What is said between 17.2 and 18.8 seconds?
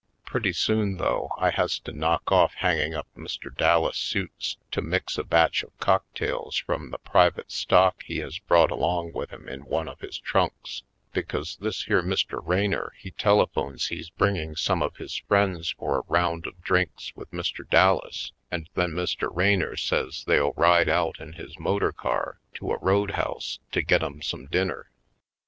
Mr. Dallas and